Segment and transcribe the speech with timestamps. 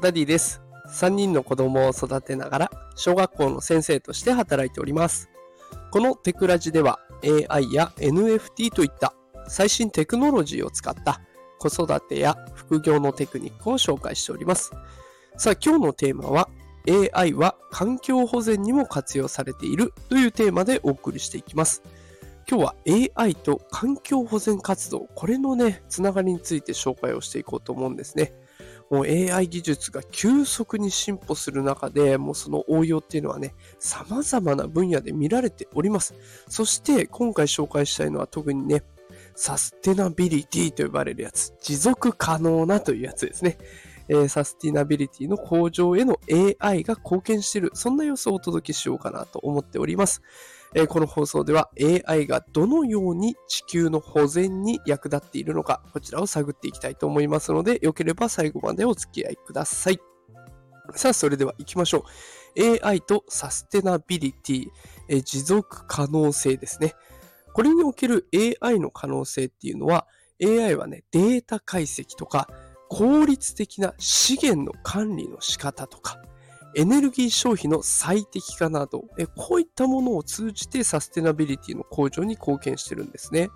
[0.00, 0.62] ダディです。
[0.88, 5.28] 3人の子供を育てながら、小学校の先生として働いております。
[5.90, 7.00] このテクラジでは、
[7.48, 9.12] AI や NFT といった
[9.48, 11.20] 最新テクノロジーを使った
[11.58, 14.70] 子育てや副業のテクニックを紹介しております。
[15.36, 16.48] さあ、今日のテーマは、
[17.12, 21.82] AI は環境保全にも活用されているというテーマでお送りしていきます。
[22.48, 22.74] 今日は
[23.16, 28.32] AI と環境保全活動、これのね、つながりについて紹介をしていこうと思うんですね。
[28.90, 36.14] もう AI 技術が急速に進歩する中で、もうその応用っていうのはね、様々な分野で見られております。
[36.48, 38.82] そして今回紹介したいのは特にね、
[39.34, 43.58] サステナビリティと呼ばれるやつ、持続可能なというやつですね。
[44.08, 46.18] え、サスティナビリティの向上への
[46.60, 50.22] AI が貢献している、そんな様子をお届けしようかなと思っております。
[50.74, 51.70] え、この放送では
[52.06, 59.98] AI がどのように地球の保全に役立っているのか、こちらを探っていきたいと思いますので、よければ最後までお付き合いください。
[60.94, 62.04] さあ、それでは行きましょ
[62.56, 62.84] う。
[62.84, 64.66] AI とサステナビリティ、
[65.08, 66.94] え、持続可能性ですね。
[67.52, 68.28] これにおける
[68.60, 70.06] AI の可能性っていうのは、
[70.42, 72.48] AI はね、データ解析とか、
[72.88, 76.20] 効率的な資源の管理の仕方とか、
[76.74, 79.04] エネルギー消費の最適化など、
[79.36, 83.48] こういったものを通じてサステナビリティの向上に貢献してるんですね。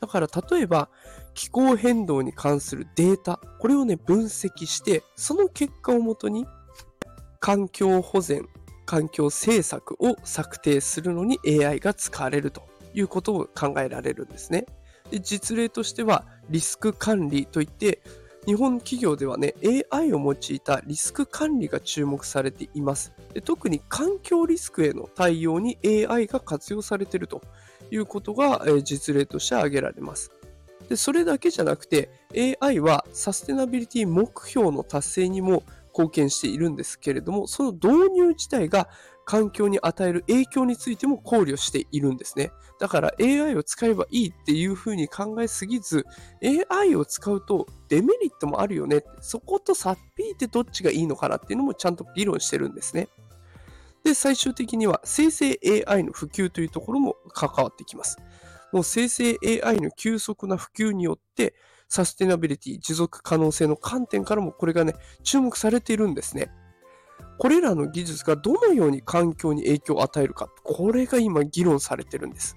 [0.00, 0.88] だから例えば
[1.34, 6.46] 気候変動に関するデータ、これをね分析して、その結果をもとに
[7.40, 8.48] 環境保全、
[8.84, 12.62] 環境政策を策定するのに AI が使われると
[12.94, 14.66] いうことを考えられるんですね。
[15.10, 18.02] で実例としてはリスク管理といって
[18.46, 19.54] 日本企業ではね、
[19.90, 23.12] AI を用いたリスク管理が注目されています。
[23.32, 27.40] で特に環境リスクへの対応に AI が活用されていると
[27.90, 30.32] いうことが、え実例として挙げられます。
[30.88, 32.10] でそれだけじゃなくて
[32.60, 35.62] AI はサステナビリティ目標の達成にも
[35.96, 38.88] 貢献しているんですけれども、その導入自体が
[39.24, 42.50] 環境に与える影響についても考慮しているんですね。
[42.80, 46.04] だから AI を使えばいいっていうふうに考えすぎず、
[46.70, 49.04] AI を使うとデメリットもあるよね。
[49.20, 53.08] そことさっぴいてどっちがいいのかなっていうのもちゃんと議論してるんですね。
[54.02, 58.16] で、最終的には生成 AI の普及というところも関わってきます。
[58.72, 61.54] もう生成 AI の急速な普及によって、
[61.92, 66.50] サステナビリティ、持続可能性の観点からもこれがね、注目されているんですね。
[67.38, 72.56] これらの技術がどのように環境に影響を与えるか、これが今議論されてるんです。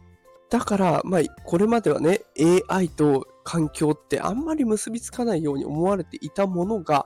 [0.49, 2.21] だから、まあ、これまではね、
[2.69, 7.05] AI と環境ってあんまり結びつかないように思われていたものが、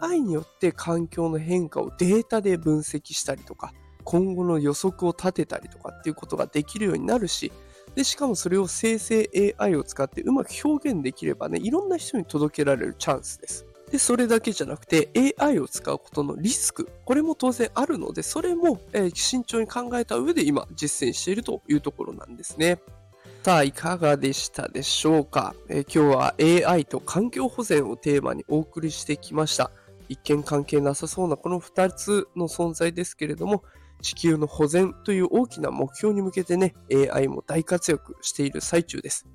[0.00, 7.52] AI によって環境の変化をデータで分析したりとか、今後の予測を立てたりとかっていうことができるようになるし、
[7.94, 9.28] で、しかもそれを生成
[9.58, 13.66] AI を使ってうまく表現できればね、いろんな人に届けられるチャンスです。
[13.90, 22.80] で、それだけじゃなくて AI を使うことのリスク、これも当然あるので、それも、えー、慎重に考えた上で今実践しているというところなんですね。
[23.42, 29.72] さあ、いかがでしたでしょうか、えー、今日は AI と環境保全をテーマにお送りしてきました。
[30.08, 33.64] 一見関係なさそうなこの2つの存在ですけれども、
[34.00, 36.74] 地球の保全という大きな目標に向けてね、
[37.12, 39.26] AI も大活躍している最中です。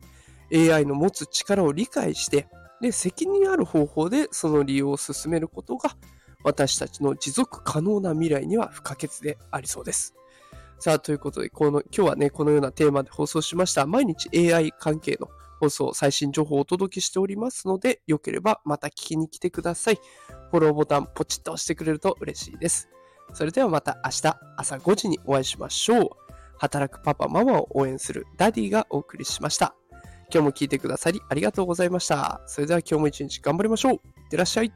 [0.54, 2.48] AI の持つ力を理解して、
[2.82, 5.96] で、責任ある方法でその利用を進めることが、
[6.44, 10.14] 私たちの持続可能な未来には不可欠でありそうです。
[10.80, 13.86] さあ、ということで、この、今日はね、このようなテーマで放送しました。
[13.86, 20.00] 毎日 AI 関係の放送、最新情報をお届けしておりますので、よければまた聞きに来てください。
[20.52, 22.90] フォローボタンポチッと押してくれると嬉しいです。
[23.34, 26.10] それではまた明日朝5時にお会いしましょう。
[26.58, 29.76] 働くパパママを応援するダディがお送りしました。
[30.34, 32.42] 今日も聞いてくださりありがとうございました。
[32.48, 33.94] それでは今日も一日頑張りましょう。
[33.94, 34.00] いっ
[34.30, 34.74] てらっしゃい。